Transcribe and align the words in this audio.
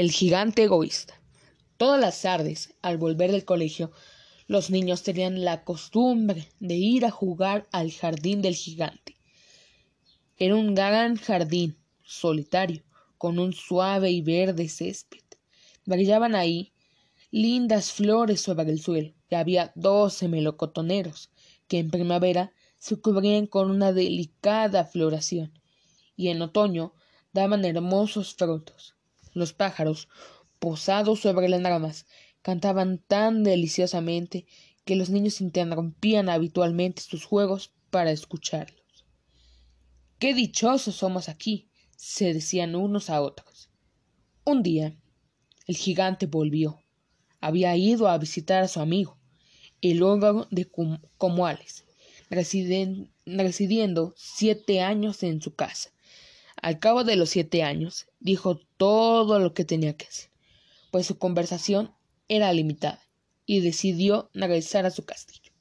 El 0.00 0.12
gigante 0.12 0.62
egoísta. 0.62 1.20
Todas 1.76 2.00
las 2.00 2.22
tardes, 2.22 2.72
al 2.80 2.96
volver 2.96 3.32
del 3.32 3.44
colegio, 3.44 3.92
los 4.46 4.70
niños 4.70 5.02
tenían 5.02 5.44
la 5.44 5.62
costumbre 5.62 6.48
de 6.58 6.74
ir 6.74 7.04
a 7.04 7.10
jugar 7.10 7.68
al 7.70 7.92
jardín 7.92 8.40
del 8.40 8.54
gigante. 8.54 9.18
Era 10.38 10.56
un 10.56 10.74
gran 10.74 11.16
jardín, 11.16 11.76
solitario, 12.02 12.82
con 13.18 13.38
un 13.38 13.52
suave 13.52 14.10
y 14.10 14.22
verde 14.22 14.70
césped. 14.70 15.22
Brillaban 15.84 16.34
ahí 16.34 16.72
lindas 17.30 17.92
flores 17.92 18.40
sobre 18.40 18.70
el 18.70 18.80
suelo 18.80 19.12
y 19.28 19.34
había 19.34 19.70
doce 19.74 20.28
melocotoneros 20.28 21.28
que 21.68 21.78
en 21.78 21.90
primavera 21.90 22.54
se 22.78 22.98
cubrían 22.98 23.46
con 23.46 23.70
una 23.70 23.92
delicada 23.92 24.86
floración 24.86 25.52
y 26.16 26.28
en 26.28 26.40
otoño 26.40 26.94
daban 27.34 27.66
hermosos 27.66 28.34
frutos. 28.34 28.94
Los 29.32 29.52
pájaros, 29.52 30.08
posados 30.58 31.20
sobre 31.20 31.48
las 31.48 31.62
ramas, 31.62 32.06
cantaban 32.42 32.98
tan 32.98 33.44
deliciosamente 33.44 34.46
que 34.84 34.96
los 34.96 35.10
niños 35.10 35.40
interrumpían 35.40 36.28
habitualmente 36.28 37.02
sus 37.02 37.24
juegos 37.24 37.72
para 37.90 38.10
escucharlos. 38.10 39.04
Qué 40.18 40.34
dichosos 40.34 40.96
somos 40.96 41.28
aquí, 41.28 41.68
se 41.96 42.34
decían 42.34 42.74
unos 42.74 43.10
a 43.10 43.20
otros. 43.20 43.70
Un 44.44 44.62
día, 44.62 44.96
el 45.66 45.76
gigante 45.76 46.26
volvió. 46.26 46.80
Había 47.40 47.76
ido 47.76 48.08
a 48.08 48.18
visitar 48.18 48.62
a 48.62 48.68
su 48.68 48.80
amigo, 48.80 49.18
el 49.80 50.02
órgano 50.02 50.46
de 50.50 50.68
Comuales, 51.16 51.84
residiendo 52.28 54.14
siete 54.16 54.80
años 54.80 55.22
en 55.22 55.40
su 55.40 55.54
casa. 55.54 55.90
Al 56.62 56.78
cabo 56.78 57.04
de 57.04 57.16
los 57.16 57.30
siete 57.30 57.62
años, 57.62 58.06
dijo 58.18 58.60
todo 58.76 59.38
lo 59.38 59.54
que 59.54 59.64
tenía 59.64 59.96
que 59.96 60.06
hacer, 60.06 60.30
pues 60.90 61.06
su 61.06 61.16
conversación 61.16 61.94
era 62.28 62.52
limitada, 62.52 63.02
y 63.46 63.60
decidió 63.60 64.30
regresar 64.34 64.84
a 64.84 64.90
su 64.90 65.04
castillo. 65.04 65.52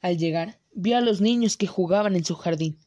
Al 0.00 0.16
llegar, 0.16 0.58
vio 0.72 0.96
a 0.96 1.02
los 1.02 1.20
niños 1.20 1.58
que 1.58 1.66
jugaban 1.66 2.16
en 2.16 2.24
su 2.24 2.34
jardín, 2.34 2.78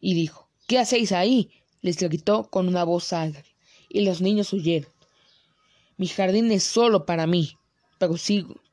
y 0.00 0.14
dijo 0.14 0.50
¿Qué 0.66 0.78
hacéis 0.78 1.12
ahí? 1.12 1.50
les 1.82 1.98
gritó 1.98 2.50
con 2.50 2.66
una 2.66 2.82
voz 2.82 3.12
alegre, 3.12 3.44
y 3.88 4.00
los 4.00 4.20
niños 4.20 4.52
huyeron. 4.52 4.90
Mi 5.96 6.08
jardín 6.08 6.50
es 6.50 6.64
solo 6.64 7.06
para 7.06 7.28
mí, 7.28 7.56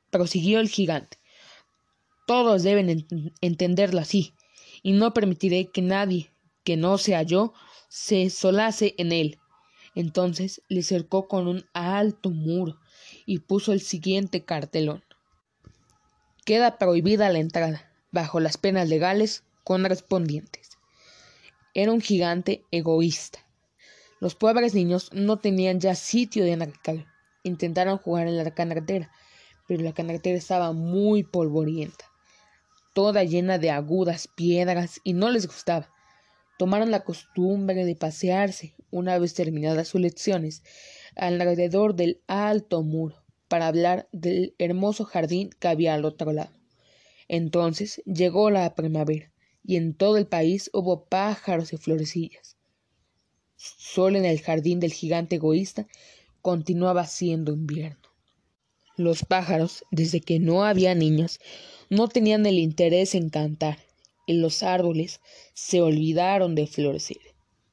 prosiguió 0.09 0.59
el 0.59 0.69
gigante. 0.69 1.19
Todos 2.25 2.63
deben 2.63 3.05
entenderlo 3.41 3.99
así, 3.99 4.33
y 4.81 4.93
no 4.93 5.13
permitiré 5.13 5.67
que 5.67 5.83
nadie 5.83 6.30
que 6.63 6.77
no 6.77 6.97
sea 6.97 7.23
yo 7.23 7.53
se 7.89 8.29
solace 8.29 8.95
en 8.97 9.11
él. 9.11 9.39
Entonces 9.95 10.61
le 10.69 10.83
cercó 10.83 11.27
con 11.27 11.47
un 11.47 11.65
alto 11.73 12.29
muro 12.29 12.79
y 13.25 13.39
puso 13.39 13.73
el 13.73 13.81
siguiente 13.81 14.45
cartelón. 14.45 15.03
Queda 16.45 16.77
prohibida 16.77 17.29
la 17.29 17.39
entrada, 17.39 17.91
bajo 18.11 18.39
las 18.39 18.57
penas 18.57 18.87
legales 18.87 19.43
correspondientes. 19.63 20.77
Era 21.73 21.91
un 21.91 22.01
gigante 22.01 22.63
egoísta. 22.71 23.39
Los 24.19 24.35
pobres 24.35 24.73
niños 24.73 25.09
no 25.13 25.37
tenían 25.39 25.79
ya 25.79 25.95
sitio 25.95 26.43
de 26.45 26.55
narcar. 26.55 27.05
Intentaron 27.43 27.97
jugar 27.97 28.27
en 28.27 28.37
la 28.37 28.51
carretera, 28.51 29.11
pero 29.67 29.83
la 29.83 29.93
carretera 29.93 30.37
estaba 30.37 30.73
muy 30.73 31.23
polvorienta 31.23 32.11
toda 32.93 33.23
llena 33.23 33.57
de 33.57 33.71
agudas 33.71 34.27
piedras, 34.27 34.99
y 35.03 35.13
no 35.13 35.29
les 35.29 35.47
gustaba. 35.47 35.89
Tomaron 36.61 36.91
la 36.91 37.03
costumbre 37.03 37.85
de 37.85 37.95
pasearse, 37.95 38.75
una 38.91 39.17
vez 39.17 39.33
terminadas 39.33 39.87
sus 39.87 39.99
lecciones, 39.99 40.61
alrededor 41.15 41.95
del 41.95 42.21
alto 42.27 42.83
muro, 42.83 43.15
para 43.47 43.65
hablar 43.65 44.07
del 44.11 44.53
hermoso 44.59 45.03
jardín 45.03 45.49
que 45.59 45.69
había 45.69 45.95
al 45.95 46.05
otro 46.05 46.33
lado. 46.33 46.53
Entonces 47.27 48.03
llegó 48.05 48.51
la 48.51 48.75
primavera, 48.75 49.33
y 49.63 49.75
en 49.77 49.95
todo 49.95 50.17
el 50.17 50.27
país 50.27 50.69
hubo 50.71 51.05
pájaros 51.05 51.73
y 51.73 51.77
florecillas. 51.77 52.57
Solo 53.55 54.19
en 54.19 54.25
el 54.25 54.39
jardín 54.39 54.79
del 54.79 54.93
gigante 54.93 55.37
egoísta 55.37 55.87
continuaba 56.43 57.07
siendo 57.07 57.53
invierno. 57.53 58.07
Los 58.97 59.25
pájaros, 59.25 59.83
desde 59.89 60.21
que 60.21 60.37
no 60.37 60.63
había 60.63 60.93
niños, 60.93 61.39
no 61.89 62.07
tenían 62.07 62.45
el 62.45 62.59
interés 62.59 63.15
en 63.15 63.31
cantar, 63.31 63.79
y 64.25 64.33
los 64.33 64.63
árboles 64.63 65.21
se 65.53 65.81
olvidaron 65.81 66.55
de 66.55 66.67
florecer. 66.67 67.17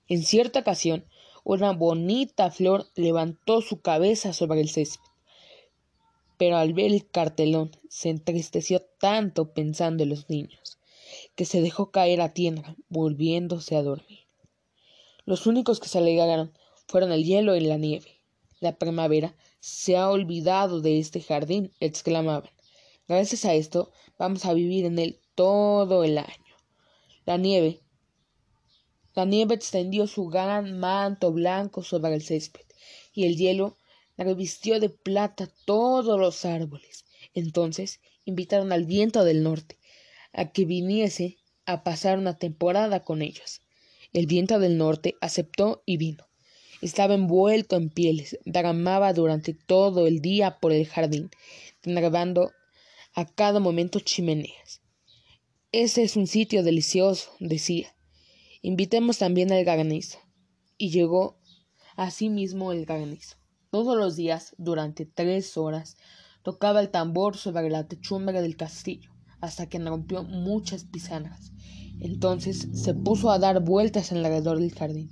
En 0.09 0.23
cierta 0.23 0.61
ocasión, 0.61 1.05
una 1.45 1.73
bonita 1.73 2.51
flor 2.51 2.87
levantó 2.95 3.63
su 3.63 3.81
cabeza 3.81 4.33
sobre 4.33 4.61
el 4.61 4.69
césped, 4.69 5.05
pero 6.37 6.57
al 6.57 6.73
ver 6.73 6.93
el 6.93 7.09
cartelón 7.09 7.71
se 7.89 8.11
entristeció 8.11 8.81
tanto 9.01 9.53
pensando 9.53 10.03
en 10.03 10.11
los 10.11 10.31
niños, 10.31 10.79
que 11.35 11.45
se 11.45 11.61
dejó 11.61 11.91
caer 11.91 12.21
a 12.21 12.33
tierra, 12.33 12.77
volviéndose 12.89 13.77
a 13.77 13.83
dormir. 13.83 14.21
Los 15.25 15.47
únicos 15.47 15.81
que 15.81 15.89
se 15.89 15.99
alegraron 15.99 16.53
fueron 16.87 17.13
el 17.13 17.25
hielo 17.25 17.55
y 17.57 17.61
la 17.61 17.77
nieve. 17.77 18.21
La 18.61 18.77
primavera 18.77 19.37
se 19.61 19.97
ha 19.97 20.09
olvidado 20.09 20.81
de 20.81 20.99
este 20.99 21.21
jardín, 21.21 21.73
exclamaban. 21.81 22.51
Gracias 23.07 23.45
a 23.45 23.55
esto 23.55 23.91
vamos 24.19 24.45
a 24.45 24.55
vivir 24.55 24.85
en 24.85 24.99
él 24.99 25.21
todo 25.39 26.03
el 26.03 26.19
año. 26.19 26.57
La 27.25 27.37
nieve. 27.37 27.79
La 29.15 29.25
nieve 29.25 29.55
extendió 29.55 30.09
su 30.09 30.27
gran 30.27 30.81
manto 30.81 31.31
blanco 31.31 31.85
sobre 31.85 32.13
el 32.15 32.23
césped, 32.23 32.65
y 33.13 33.25
el 33.25 33.37
hielo 33.37 33.77
revistió 34.17 34.81
de 34.81 34.89
plata 34.89 35.49
todos 35.65 36.19
los 36.19 36.45
árboles. 36.45 37.05
Entonces 37.35 38.01
invitaron 38.25 38.73
al 38.73 38.85
viento 38.85 39.23
del 39.23 39.45
norte 39.45 39.79
a 40.33 40.51
que 40.51 40.65
viniese 40.65 41.37
a 41.67 41.85
pasar 41.85 42.19
una 42.19 42.37
temporada 42.37 43.05
con 43.05 43.23
ellos. 43.23 43.63
El 44.13 44.27
viento 44.27 44.59
del 44.59 44.77
norte 44.77 45.15
aceptó 45.21 45.85
y 45.87 45.99
vino. 45.99 46.27
Estaba 46.83 47.15
envuelto 47.15 47.77
en 47.77 47.91
pieles, 47.91 48.41
derramaba 48.45 49.13
durante 49.13 49.55
todo 49.55 50.09
el 50.09 50.21
día 50.21 50.59
por 50.59 50.73
el 50.73 50.89
jardín, 50.89 51.31
grabando 51.85 52.51
a 53.15 53.25
cada 53.25 53.61
momento 53.61 54.01
chimeneas. 54.01 54.81
Ese 55.81 56.03
es 56.03 56.17
un 56.17 56.27
sitio 56.27 56.65
delicioso, 56.65 57.31
decía. 57.39 57.95
Invitemos 58.63 59.19
también 59.19 59.53
al 59.53 59.63
granizo. 59.63 60.19
Y 60.77 60.91
llegó 60.91 61.39
asimismo 61.95 62.73
el 62.73 62.85
granizo. 62.85 63.37
Todos 63.71 63.97
los 63.97 64.17
días, 64.17 64.57
durante 64.59 65.07
tres 65.07 65.57
horas, 65.57 65.97
tocaba 66.43 66.81
el 66.81 66.91
tambor 66.91 67.37
sobre 67.37 67.71
la 67.71 67.87
techumbre 67.87 68.43
del 68.43 68.57
castillo, 68.57 69.13
hasta 69.41 69.69
que 69.69 69.79
rompió 69.79 70.25
muchas 70.25 70.83
pisanas. 70.83 71.53
Entonces 72.01 72.67
se 72.73 72.95
puso 72.95 73.31
a 73.31 73.39
dar 73.39 73.63
vueltas 73.63 74.11
alrededor 74.11 74.59
del 74.59 74.75
jardín, 74.75 75.11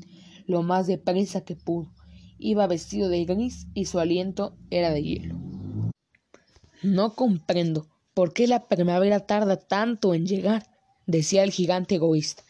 lo 0.49 0.65
más 0.65 0.89
deprisa 0.89 1.43
que 1.43 1.55
pudo. 1.55 1.95
Iba 2.39 2.67
vestido 2.67 3.09
de 3.09 3.25
gris 3.25 3.69
y 3.73 3.85
su 3.85 4.01
aliento 4.01 4.57
era 4.71 4.91
de 4.91 5.05
hielo. 5.05 5.39
No 6.83 7.15
comprendo, 7.15 7.87
¿Por 8.17 8.33
qué 8.33 8.47
la 8.47 8.67
primavera 8.67 9.21
tarda 9.27 9.57
tanto 9.57 10.15
en 10.15 10.25
llegar? 10.25 10.63
decía 11.05 11.43
el 11.43 11.51
gigante 11.51 11.97
egoísta, 11.97 12.45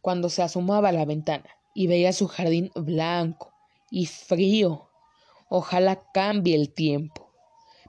cuando 0.00 0.30
se 0.30 0.42
asomaba 0.42 0.88
a 0.88 0.92
la 0.92 1.04
ventana 1.04 1.44
y 1.74 1.88
veía 1.88 2.14
su 2.14 2.26
jardín 2.26 2.70
blanco 2.74 3.52
y 3.90 4.06
frío. 4.06 4.88
Ojalá 5.50 6.00
cambie 6.14 6.54
el 6.54 6.72
tiempo. 6.72 7.30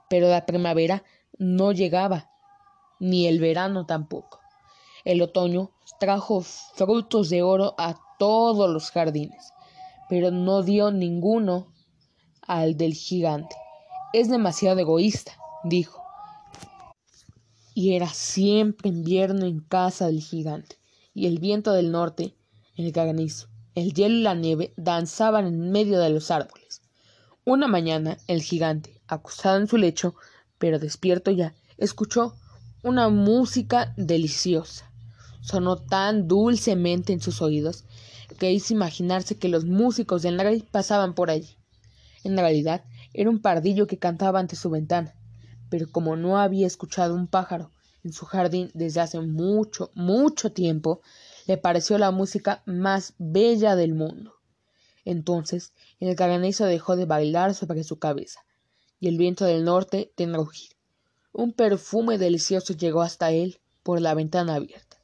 Pero 0.10 0.28
la 0.28 0.46
primavera 0.46 1.06
no 1.38 1.72
llegaba, 1.72 2.30
ni 3.00 3.28
el 3.28 3.40
verano 3.40 3.86
tampoco. 3.86 4.42
El 5.06 5.22
otoño 5.22 5.72
trajo 6.02 6.42
frutos 6.42 7.30
de 7.30 7.44
oro 7.44 7.76
a 7.78 7.96
todos 8.20 8.70
los 8.70 8.92
jardines, 8.92 9.54
pero 10.10 10.32
no 10.32 10.64
dio 10.64 10.92
ninguno 10.92 11.72
al 12.42 12.76
del 12.76 12.94
gigante. 12.94 13.56
Es 14.12 14.28
demasiado 14.28 14.82
egoísta, 14.82 15.32
dijo 15.64 16.02
y 17.74 17.96
era 17.96 18.08
siempre 18.10 18.90
invierno 18.90 19.46
en 19.46 19.60
casa 19.60 20.08
del 20.08 20.22
gigante, 20.22 20.78
y 21.14 21.28
el 21.28 21.40
viento 21.40 21.72
del 21.72 21.92
norte, 21.92 22.36
el 22.76 22.92
granizo, 22.92 23.48
el 23.76 23.94
hielo 23.94 24.16
y 24.16 24.22
la 24.22 24.36
nieve 24.36 24.74
danzaban 24.76 25.48
en 25.48 25.72
medio 25.72 26.00
de 26.00 26.10
los 26.10 26.32
árboles. 26.32 26.82
Una 27.46 27.68
mañana 27.68 28.18
el 28.28 28.42
gigante, 28.42 29.02
acostado 29.08 29.58
en 29.58 29.68
su 29.68 29.78
lecho, 29.78 30.16
pero 30.58 30.80
despierto 30.80 31.32
ya, 31.32 31.54
escuchó 31.78 32.36
una 32.84 33.10
música 33.10 33.94
deliciosa. 33.98 34.92
Sonó 35.42 35.78
tan 35.78 36.28
dulcemente 36.28 37.14
en 37.14 37.22
sus 37.22 37.42
oídos 37.42 37.86
que 38.38 38.52
hizo 38.52 38.74
imaginarse 38.74 39.38
que 39.38 39.50
los 39.50 39.66
músicos 39.66 40.22
del 40.22 40.40
rey 40.40 40.64
pasaban 40.70 41.14
por 41.14 41.30
allí. 41.30 41.58
En 42.24 42.38
realidad 42.38 42.84
era 43.14 43.30
un 43.30 43.42
pardillo 43.42 43.88
que 43.88 43.98
cantaba 43.98 44.40
ante 44.40 44.56
su 44.56 44.70
ventana 44.70 45.14
pero 45.72 45.90
como 45.90 46.18
no 46.18 46.38
había 46.38 46.68
escuchado 46.68 47.16
un 47.16 47.28
pájaro 47.28 47.72
en 48.04 48.12
su 48.12 48.26
jardín 48.26 48.70
desde 48.74 49.00
hace 49.00 49.22
mucho, 49.22 49.90
mucho 49.96 50.52
tiempo, 50.52 51.02
le 51.48 51.58
pareció 51.58 51.98
la 51.98 52.12
música 52.12 52.62
más 52.66 53.14
bella 53.18 53.78
del 53.78 53.94
mundo. 53.94 54.34
Entonces 55.06 55.74
el 56.02 56.14
granizo 56.16 56.66
dejó 56.66 56.98
de 56.98 57.06
bailar 57.06 57.56
sobre 57.56 57.86
su 57.86 58.00
cabeza, 58.00 58.42
y 59.00 59.08
el 59.08 59.18
viento 59.18 59.46
del 59.46 59.64
norte 59.64 60.12
de 60.18 60.28
rugir. 60.28 60.72
Un 61.32 61.54
perfume 61.54 62.18
delicioso 62.18 62.74
llegó 62.74 63.02
hasta 63.02 63.32
él 63.32 63.62
por 63.82 64.02
la 64.02 64.14
ventana 64.14 64.56
abierta. 64.56 64.98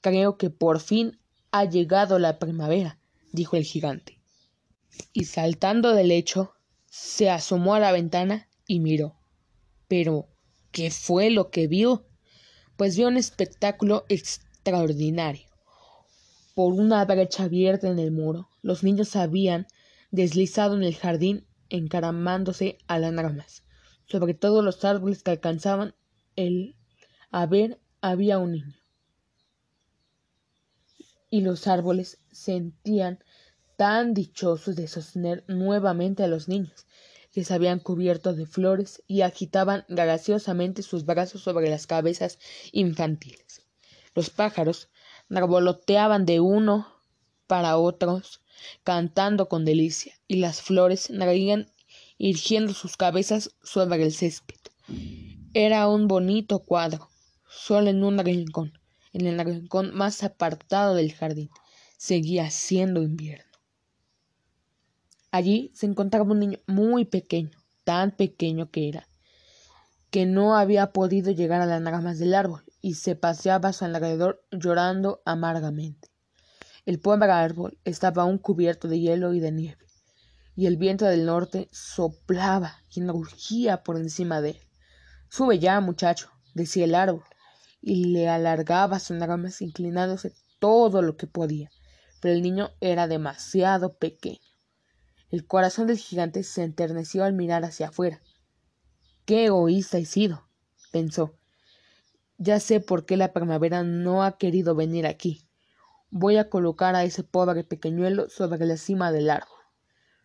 Creo 0.00 0.36
que 0.36 0.50
por 0.50 0.80
fin 0.80 1.20
ha 1.52 1.64
llegado 1.64 2.18
la 2.18 2.40
primavera, 2.40 2.98
dijo 3.30 3.56
el 3.56 3.62
gigante. 3.62 4.20
Y 5.12 5.26
saltando 5.26 5.94
del 5.94 6.08
lecho, 6.08 6.54
se 6.90 7.30
asomó 7.30 7.76
a 7.76 7.80
la 7.80 7.92
ventana 7.92 8.48
y 8.66 8.80
miró. 8.80 9.21
Pero, 9.92 10.26
¿qué 10.70 10.90
fue 10.90 11.28
lo 11.28 11.50
que 11.50 11.66
vio? 11.66 12.06
Pues 12.78 12.96
vio 12.96 13.08
un 13.08 13.18
espectáculo 13.18 14.06
extraordinario. 14.08 15.46
Por 16.54 16.72
una 16.72 17.04
brecha 17.04 17.42
abierta 17.42 17.88
en 17.88 17.98
el 17.98 18.10
muro, 18.10 18.48
los 18.62 18.84
niños 18.84 19.16
habían 19.16 19.66
deslizado 20.10 20.76
en 20.76 20.82
el 20.82 20.96
jardín 20.96 21.46
encaramándose 21.68 22.78
a 22.86 22.98
las 22.98 23.14
ramas. 23.14 23.64
Sobre 24.06 24.32
todos 24.32 24.64
los 24.64 24.82
árboles 24.86 25.22
que 25.22 25.32
alcanzaban 25.32 25.94
el 26.36 26.74
a 27.30 27.44
ver 27.44 27.78
había 28.00 28.38
un 28.38 28.52
niño. 28.52 28.76
Y 31.28 31.42
los 31.42 31.66
árboles 31.66 32.18
sentían 32.30 33.18
tan 33.76 34.14
dichosos 34.14 34.74
de 34.74 34.88
sostener 34.88 35.44
nuevamente 35.48 36.22
a 36.22 36.28
los 36.28 36.48
niños, 36.48 36.86
que 37.32 37.44
se 37.44 37.54
habían 37.54 37.78
cubierto 37.78 38.34
de 38.34 38.46
flores 38.46 39.02
y 39.06 39.22
agitaban 39.22 39.84
graciosamente 39.88 40.82
sus 40.82 41.04
brazos 41.04 41.42
sobre 41.42 41.70
las 41.70 41.86
cabezas 41.86 42.38
infantiles. 42.72 43.62
Los 44.14 44.30
pájaros 44.30 44.90
revoloteaban 45.30 46.26
de 46.26 46.40
uno 46.40 46.86
para 47.46 47.78
otros, 47.78 48.42
cantando 48.84 49.48
con 49.48 49.64
delicia, 49.64 50.14
y 50.28 50.36
las 50.36 50.60
flores 50.60 51.08
reían 51.10 51.70
irgiendo 52.18 52.74
sus 52.74 52.96
cabezas 52.96 53.50
sobre 53.62 54.02
el 54.02 54.12
césped. 54.12 54.60
Era 55.54 55.88
un 55.88 56.08
bonito 56.08 56.60
cuadro, 56.60 57.10
solo 57.48 57.90
en 57.90 58.04
un 58.04 58.18
rincón, 58.18 58.78
en 59.12 59.26
el 59.26 59.44
rincón 59.44 59.94
más 59.94 60.22
apartado 60.22 60.94
del 60.94 61.12
jardín, 61.12 61.50
seguía 61.96 62.50
siendo 62.50 63.02
invierno. 63.02 63.51
Allí 65.34 65.70
se 65.74 65.86
encontraba 65.86 66.30
un 66.30 66.40
niño 66.40 66.58
muy 66.66 67.06
pequeño, 67.06 67.58
tan 67.84 68.10
pequeño 68.10 68.70
que 68.70 68.90
era, 68.90 69.08
que 70.10 70.26
no 70.26 70.58
había 70.58 70.92
podido 70.92 71.30
llegar 71.30 71.62
a 71.62 71.66
las 71.66 71.82
ramas 71.82 72.18
del 72.18 72.34
árbol 72.34 72.62
y 72.82 72.96
se 72.96 73.16
paseaba 73.16 73.70
a 73.70 73.72
su 73.72 73.86
alrededor 73.86 74.44
llorando 74.50 75.22
amargamente. 75.24 76.10
El 76.84 77.00
pobre 77.00 77.30
árbol 77.30 77.78
estaba 77.86 78.24
aún 78.24 78.36
cubierto 78.36 78.88
de 78.88 79.00
hielo 79.00 79.32
y 79.32 79.40
de 79.40 79.52
nieve, 79.52 79.86
y 80.54 80.66
el 80.66 80.76
viento 80.76 81.06
del 81.06 81.24
norte 81.24 81.70
soplaba 81.72 82.82
y 82.94 83.02
rugía 83.02 83.82
por 83.84 83.96
encima 83.96 84.42
de 84.42 84.50
él. 84.50 84.60
Sube 85.30 85.58
ya, 85.58 85.80
muchacho, 85.80 86.28
decía 86.52 86.84
el 86.84 86.94
árbol, 86.94 87.24
y 87.80 88.04
le 88.04 88.28
alargaba 88.28 88.98
sus 88.98 89.18
ramas 89.18 89.62
inclinándose 89.62 90.34
todo 90.58 91.00
lo 91.00 91.16
que 91.16 91.26
podía, 91.26 91.70
pero 92.20 92.34
el 92.34 92.42
niño 92.42 92.68
era 92.82 93.08
demasiado 93.08 93.94
pequeño. 93.94 94.51
El 95.32 95.46
corazón 95.46 95.86
del 95.86 95.96
gigante 95.96 96.42
se 96.42 96.62
enterneció 96.62 97.24
al 97.24 97.32
mirar 97.32 97.64
hacia 97.64 97.88
afuera. 97.88 98.20
Qué 99.24 99.46
egoísta 99.46 99.96
he 99.96 100.04
sido, 100.04 100.46
pensó. 100.90 101.38
Ya 102.36 102.60
sé 102.60 102.80
por 102.80 103.06
qué 103.06 103.16
la 103.16 103.32
primavera 103.32 103.82
no 103.82 104.24
ha 104.24 104.36
querido 104.36 104.74
venir 104.74 105.06
aquí. 105.06 105.48
Voy 106.10 106.36
a 106.36 106.50
colocar 106.50 106.94
a 106.96 107.04
ese 107.04 107.24
pobre 107.24 107.64
pequeñuelo 107.64 108.28
sobre 108.28 108.66
la 108.66 108.76
cima 108.76 109.10
del 109.10 109.30
árbol. 109.30 109.56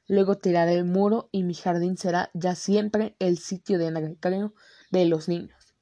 Luego 0.08 0.40
tiraré 0.40 0.74
el 0.74 0.84
muro 0.84 1.30
y 1.32 1.44
mi 1.44 1.54
jardín 1.54 1.98
será 1.98 2.30
ya 2.34 2.56
siempre 2.56 3.16
el 3.20 3.38
sitio 3.38 3.80
de 3.80 3.92
recreo 3.92 4.54
de 4.92 5.06
los 5.06 5.30
niños. 5.30 5.74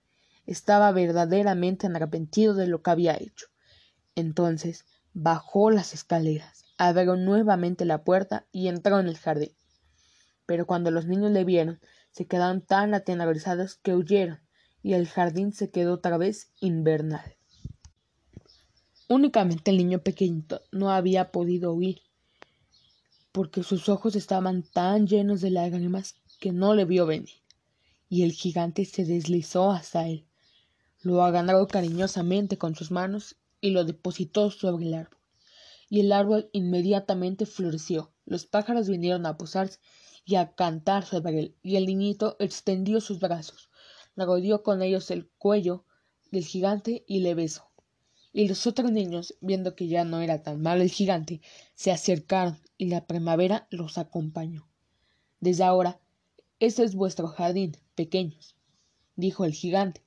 Estaba 0.46 0.92
verdaderamente 0.92 1.88
arrepentido 1.88 2.54
de 2.54 2.68
lo 2.68 2.84
que 2.84 2.92
había 2.92 3.16
hecho. 3.16 3.48
Entonces 4.14 4.86
bajó 5.16 5.72
las 5.72 5.96
escaleras 5.96 6.65
abrió 6.78 7.16
nuevamente 7.16 7.86
la 7.86 8.04
puerta 8.04 8.48
y 8.52 8.68
entró 8.68 9.00
en 9.00 9.08
el 9.08 9.18
jardín. 9.18 9.56
Pero 10.46 10.68
cuando 10.68 10.92
los 10.92 11.06
niños 11.08 11.32
le 11.32 11.44
vieron, 11.44 11.80
se 12.12 12.28
quedaron 12.28 12.62
tan 12.62 12.94
atenorizados 12.94 13.76
que 13.76 13.94
huyeron, 13.94 14.40
y 14.84 14.94
el 14.94 15.08
jardín 15.08 15.54
se 15.54 15.72
quedó 15.72 15.94
otra 15.94 16.18
vez 16.18 16.52
invernal. 16.60 17.36
Únicamente 19.08 19.72
el 19.72 19.78
niño 19.78 20.00
pequeñito 20.00 20.62
no 20.72 20.92
había 20.92 21.32
podido 21.32 21.74
huir, 21.74 22.02
porque 23.32 23.64
sus 23.64 23.90
ojos 23.90 24.16
estaban 24.16 24.64
tan 24.64 25.08
llenos 25.08 25.42
de 25.42 25.52
lágrimas 25.52 26.16
que 26.40 26.52
no 26.52 26.74
le 26.74 26.86
vio 26.86 27.06
venir, 27.06 27.42
y 28.10 28.24
el 28.24 28.32
gigante 28.32 28.86
se 28.86 29.06
deslizó 29.06 29.72
hasta 29.72 30.08
él, 30.08 30.28
lo 31.02 31.24
agarró 31.24 31.68
cariñosamente 31.68 32.58
con 32.58 32.76
sus 32.76 32.92
manos 32.92 33.36
y 33.62 33.72
lo 33.72 33.84
depositó 33.84 34.52
sobre 34.52 34.86
el 34.88 34.94
árbol 34.96 35.25
y 35.90 36.00
el 36.00 36.12
árbol 36.12 36.50
inmediatamente 36.52 37.46
floreció. 37.46 38.12
Los 38.26 38.46
pájaros 38.46 38.90
vinieron 38.90 39.26
a 39.26 39.38
posarse 39.38 39.80
y 40.26 40.36
a 40.36 40.54
cantar 40.54 41.06
sobre 41.06 41.40
él, 41.40 41.56
y 41.62 41.76
el 41.76 41.86
niñito 41.86 42.36
extendió 42.40 43.00
sus 43.00 43.20
brazos, 43.20 43.70
rodeó 44.16 44.64
con 44.64 44.82
ellos 44.82 45.12
el 45.12 45.30
cuello 45.38 45.86
del 46.32 46.46
gigante 46.46 47.04
y 47.08 47.20
le 47.20 47.36
besó. 47.36 47.70
Y 48.34 48.48
los 48.48 48.68
otros 48.68 48.92
niños, 48.92 49.36
viendo 49.40 49.76
que 49.76 49.88
ya 49.88 50.04
no 50.04 50.20
era 50.22 50.44
tan 50.44 50.62
malo 50.62 50.82
el 50.82 50.90
gigante, 50.90 51.42
se 51.76 51.92
acercaron 51.92 52.60
y 52.78 52.88
la 52.88 53.06
primavera 53.06 53.68
los 53.70 53.98
acompañó. 53.98 54.68
Desde 55.40 55.64
ahora, 55.64 56.02
este 56.60 56.84
es 56.84 56.96
vuestro 56.96 57.28
jardín, 57.28 57.78
pequeños, 57.94 58.56
dijo 59.16 59.46
el 59.46 59.54
gigante, 59.54 60.04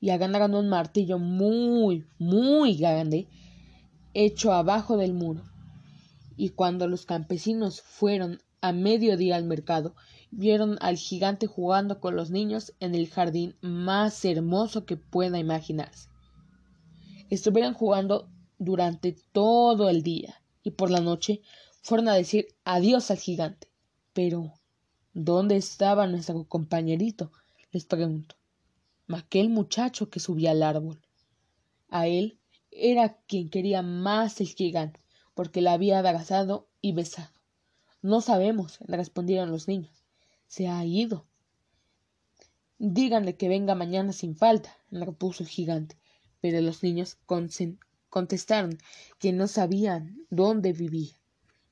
y 0.00 0.10
agarraron 0.10 0.54
un 0.54 0.68
martillo 0.68 1.18
muy, 1.18 2.06
muy 2.18 2.76
grande 2.76 3.28
hecho 4.14 4.52
abajo 4.52 4.96
del 4.96 5.14
muro. 5.14 5.42
Y 6.36 6.50
cuando 6.50 6.88
los 6.88 7.06
campesinos 7.06 7.80
fueron 7.82 8.40
a 8.60 8.72
mediodía 8.72 9.36
al 9.36 9.44
mercado, 9.44 9.94
vieron 10.30 10.78
al 10.80 10.96
gigante 10.96 11.46
jugando 11.46 12.00
con 12.00 12.16
los 12.16 12.30
niños 12.30 12.74
en 12.80 12.94
el 12.94 13.08
jardín 13.08 13.54
más 13.60 14.24
hermoso 14.24 14.86
que 14.86 14.96
pueda 14.96 15.38
imaginarse. 15.38 16.08
Estuvieron 17.28 17.74
jugando 17.74 18.28
durante 18.58 19.16
todo 19.32 19.88
el 19.88 20.02
día 20.02 20.42
y 20.62 20.70
por 20.70 20.90
la 20.90 21.00
noche 21.00 21.42
fueron 21.82 22.08
a 22.08 22.14
decir 22.14 22.48
adiós 22.64 23.10
al 23.10 23.18
gigante. 23.18 23.68
Pero, 24.12 24.52
¿dónde 25.12 25.56
estaba 25.56 26.06
nuestro 26.06 26.44
compañerito? 26.44 27.32
les 27.72 27.84
preguntó. 27.84 28.36
Aquel 29.08 29.48
muchacho 29.48 30.08
que 30.08 30.20
subía 30.20 30.52
al 30.52 30.62
árbol. 30.62 31.00
A 31.88 32.06
él 32.06 32.38
era 32.72 33.18
quien 33.26 33.50
quería 33.50 33.82
más 33.82 34.40
el 34.40 34.48
gigante, 34.48 35.00
porque 35.34 35.60
la 35.60 35.74
había 35.74 35.98
abrazado 35.98 36.68
y 36.80 36.92
besado. 36.92 37.32
No 38.00 38.20
sabemos, 38.20 38.78
respondieron 38.80 39.50
los 39.50 39.68
niños. 39.68 40.04
Se 40.48 40.68
ha 40.68 40.84
ido. 40.84 41.26
Díganle 42.78 43.36
que 43.36 43.48
venga 43.48 43.74
mañana 43.74 44.12
sin 44.12 44.34
falta, 44.34 44.76
repuso 44.90 45.44
el 45.44 45.48
gigante. 45.48 45.96
Pero 46.40 46.60
los 46.60 46.82
niños 46.82 47.16
contestaron 48.10 48.78
que 49.20 49.32
no 49.32 49.46
sabían 49.46 50.26
dónde 50.30 50.72
vivía, 50.72 51.14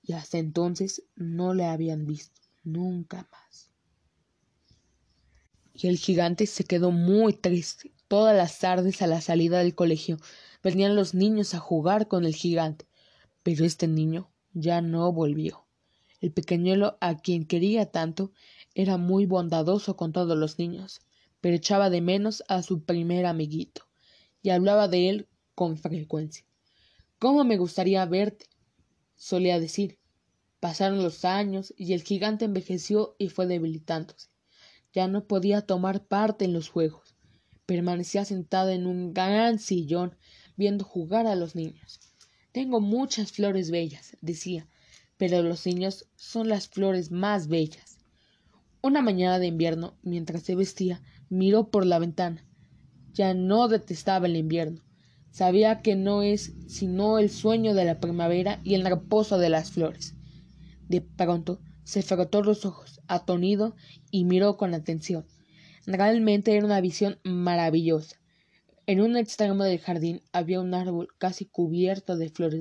y 0.02 0.12
hasta 0.12 0.38
entonces 0.38 1.02
no 1.16 1.52
le 1.54 1.64
habían 1.64 2.06
visto 2.06 2.40
nunca 2.62 3.28
más. 3.32 3.70
Y 5.74 5.88
el 5.88 5.98
gigante 5.98 6.46
se 6.46 6.64
quedó 6.64 6.92
muy 6.92 7.32
triste. 7.32 7.92
Todas 8.06 8.36
las 8.36 8.58
tardes 8.58 9.02
a 9.02 9.06
la 9.06 9.20
salida 9.20 9.58
del 9.58 9.74
colegio 9.74 10.18
venían 10.62 10.96
los 10.96 11.14
niños 11.14 11.54
a 11.54 11.58
jugar 11.58 12.08
con 12.08 12.24
el 12.24 12.34
gigante, 12.34 12.86
pero 13.42 13.64
este 13.64 13.88
niño 13.88 14.30
ya 14.52 14.80
no 14.80 15.12
volvió. 15.12 15.64
El 16.20 16.32
pequeñuelo 16.32 16.98
a 17.00 17.16
quien 17.16 17.46
quería 17.46 17.86
tanto 17.86 18.32
era 18.74 18.98
muy 18.98 19.26
bondadoso 19.26 19.96
con 19.96 20.12
todos 20.12 20.36
los 20.36 20.58
niños, 20.58 21.00
pero 21.40 21.56
echaba 21.56 21.90
de 21.90 22.00
menos 22.00 22.44
a 22.48 22.62
su 22.62 22.84
primer 22.84 23.26
amiguito, 23.26 23.86
y 24.42 24.50
hablaba 24.50 24.88
de 24.88 25.08
él 25.08 25.28
con 25.54 25.78
frecuencia. 25.78 26.44
¿Cómo 27.18 27.44
me 27.44 27.56
gustaría 27.56 28.04
verte? 28.06 28.46
solía 29.14 29.60
decir. 29.60 29.98
Pasaron 30.60 31.02
los 31.02 31.24
años 31.24 31.72
y 31.76 31.94
el 31.94 32.02
gigante 32.02 32.44
envejeció 32.44 33.14
y 33.18 33.28
fue 33.28 33.46
debilitándose. 33.46 34.28
Ya 34.92 35.08
no 35.08 35.26
podía 35.26 35.62
tomar 35.62 36.06
parte 36.06 36.44
en 36.44 36.52
los 36.52 36.68
juegos. 36.68 37.14
Permanecía 37.64 38.24
sentado 38.24 38.70
en 38.70 38.86
un 38.86 39.14
gran 39.14 39.58
sillón 39.58 40.16
viendo 40.60 40.84
jugar 40.84 41.26
a 41.26 41.36
los 41.36 41.54
niños. 41.54 42.00
Tengo 42.52 42.82
muchas 42.82 43.32
flores 43.32 43.70
bellas, 43.70 44.18
decía, 44.20 44.68
pero 45.16 45.42
los 45.42 45.64
niños 45.64 46.04
son 46.16 46.50
las 46.50 46.68
flores 46.68 47.10
más 47.10 47.48
bellas. 47.48 47.96
Una 48.82 49.00
mañana 49.00 49.38
de 49.38 49.46
invierno, 49.46 49.94
mientras 50.02 50.42
se 50.42 50.54
vestía, 50.54 51.00
miró 51.30 51.70
por 51.70 51.86
la 51.86 51.98
ventana. 51.98 52.46
Ya 53.14 53.32
no 53.32 53.68
detestaba 53.68 54.26
el 54.26 54.36
invierno. 54.36 54.82
Sabía 55.30 55.80
que 55.80 55.96
no 55.96 56.22
es 56.22 56.52
sino 56.68 57.18
el 57.18 57.30
sueño 57.30 57.72
de 57.72 57.86
la 57.86 57.98
primavera 57.98 58.60
y 58.62 58.74
el 58.74 58.84
reposo 58.84 59.38
de 59.38 59.48
las 59.48 59.70
flores. 59.70 60.14
De 60.90 61.00
pronto 61.00 61.62
se 61.84 62.02
frotó 62.02 62.42
los 62.42 62.66
ojos, 62.66 63.00
atonido, 63.08 63.76
y 64.10 64.24
miró 64.24 64.58
con 64.58 64.74
atención. 64.74 65.24
Realmente 65.86 66.54
era 66.54 66.66
una 66.66 66.82
visión 66.82 67.18
maravillosa. 67.24 68.19
En 68.90 69.00
un 69.00 69.16
extremo 69.16 69.62
del 69.62 69.78
jardín 69.78 70.20
había 70.32 70.60
un 70.60 70.74
árbol 70.74 71.14
casi 71.16 71.44
cubierto 71.44 72.16
de 72.16 72.28
flores 72.28 72.60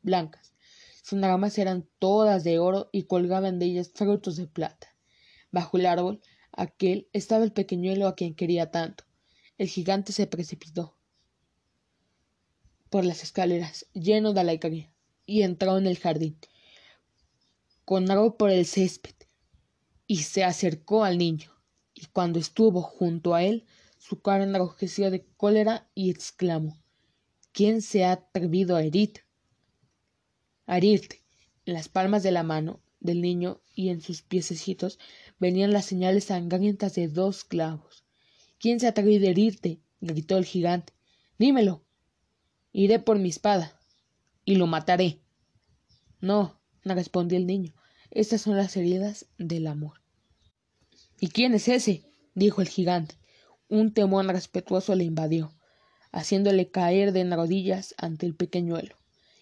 blancas. 0.00 0.54
Sus 1.02 1.20
ramas 1.20 1.58
eran 1.58 1.88
todas 1.98 2.44
de 2.44 2.60
oro 2.60 2.88
y 2.92 3.02
colgaban 3.02 3.58
de 3.58 3.66
ellas 3.66 3.90
frutos 3.92 4.36
de 4.36 4.46
plata. 4.46 4.94
Bajo 5.50 5.76
el 5.76 5.86
árbol 5.86 6.20
aquel 6.52 7.08
estaba 7.12 7.42
el 7.42 7.50
pequeñuelo 7.50 8.06
a 8.06 8.14
quien 8.14 8.36
quería 8.36 8.70
tanto. 8.70 9.02
El 9.58 9.66
gigante 9.66 10.12
se 10.12 10.28
precipitó 10.28 10.96
por 12.88 13.04
las 13.04 13.24
escaleras, 13.24 13.86
lleno 13.92 14.34
de 14.34 14.42
alegría, 14.42 14.92
y 15.26 15.42
entró 15.42 15.78
en 15.78 15.88
el 15.88 15.98
jardín, 15.98 16.38
con 17.84 18.08
algo 18.08 18.36
por 18.36 18.50
el 18.50 18.66
césped, 18.66 19.16
y 20.06 20.18
se 20.18 20.44
acercó 20.44 21.02
al 21.02 21.18
niño, 21.18 21.50
y 21.92 22.06
cuando 22.06 22.38
estuvo 22.38 22.82
junto 22.82 23.34
a 23.34 23.42
él, 23.42 23.66
su 24.08 24.20
cara 24.20 24.44
enrojeció 24.44 25.10
de 25.10 25.26
cólera 25.36 25.90
y 25.96 26.10
exclamó 26.10 26.80
¿Quién 27.50 27.82
se 27.82 28.04
ha 28.04 28.12
atrevido 28.12 28.76
a 28.76 28.84
herir? 28.84 29.24
A 30.66 30.76
herirte. 30.76 31.24
En 31.64 31.74
las 31.74 31.88
palmas 31.88 32.22
de 32.22 32.30
la 32.30 32.44
mano 32.44 32.80
del 33.00 33.20
niño 33.20 33.60
y 33.74 33.88
en 33.88 34.00
sus 34.00 34.22
piececitos 34.22 35.00
venían 35.40 35.72
las 35.72 35.86
señales 35.86 36.24
sangrientas 36.24 36.94
de 36.94 37.08
dos 37.08 37.42
clavos. 37.42 38.04
¿Quién 38.60 38.78
se 38.78 38.86
ha 38.86 38.90
atrevido 38.90 39.26
a 39.26 39.30
herirte? 39.30 39.80
gritó 40.00 40.36
el 40.36 40.44
gigante. 40.44 40.92
Dímelo. 41.36 41.82
Iré 42.72 43.00
por 43.00 43.18
mi 43.18 43.30
espada 43.30 43.80
y 44.44 44.54
lo 44.54 44.68
mataré. 44.68 45.20
No, 46.20 46.60
respondió 46.84 47.38
el 47.38 47.46
niño. 47.46 47.74
Estas 48.12 48.42
son 48.42 48.56
las 48.56 48.76
heridas 48.76 49.26
del 49.36 49.66
amor. 49.66 50.00
¿Y 51.18 51.28
quién 51.28 51.54
es 51.54 51.66
ese? 51.66 52.04
dijo 52.34 52.60
el 52.60 52.68
gigante. 52.68 53.16
Un 53.68 53.92
temor 53.92 54.24
respetuoso 54.26 54.94
le 54.94 55.04
invadió, 55.04 55.52
haciéndole 56.12 56.70
caer 56.70 57.12
de 57.12 57.28
rodillas 57.34 57.94
ante 57.98 58.24
el 58.24 58.36
pequeñuelo. 58.36 58.96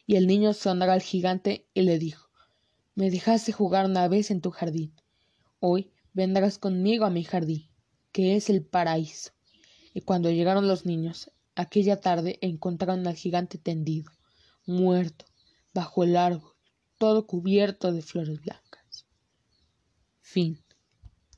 Y 0.07 0.17
el 0.17 0.27
niño 0.27 0.55
sonó 0.55 0.85
al 0.85 1.03
gigante 1.03 1.69
y 1.75 1.83
le 1.83 1.99
dijo 1.99 2.31
Me 2.95 3.11
dejaste 3.11 3.53
jugar 3.53 3.85
una 3.85 4.09
vez 4.09 4.31
en 4.31 4.41
tu 4.41 4.51
jardín. 4.51 4.95
Hoy 5.61 5.93
vendrás 6.15 6.59
conmigo 6.59 7.05
a 7.05 7.11
mi 7.11 7.23
jardín, 7.25 7.69
que 8.13 8.37
es 8.37 8.49
el 8.49 8.65
paraíso. 8.65 9.33
Y 9.93 10.01
cuando 10.01 10.31
llegaron 10.31 10.69
los 10.69 10.87
niños, 10.87 11.31
aquella 11.55 12.01
tarde 12.01 12.39
encontraron 12.41 13.07
al 13.07 13.15
gigante 13.15 13.59
tendido, 13.59 14.11
muerto, 14.67 15.27
bajo 15.75 16.03
el 16.03 16.17
árbol, 16.17 16.55
todo 16.99 17.27
cubierto 17.27 17.93
de 17.93 18.01
flores 18.01 18.41
blancas. 18.41 19.07
Fin. 20.21 20.64